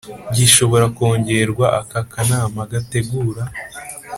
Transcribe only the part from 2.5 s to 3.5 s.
gategura